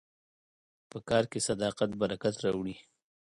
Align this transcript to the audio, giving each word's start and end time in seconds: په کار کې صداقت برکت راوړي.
په 0.89 0.97
کار 1.09 1.23
کې 1.31 1.39
صداقت 1.47 1.89
برکت 2.01 2.35
راوړي. 2.45 2.75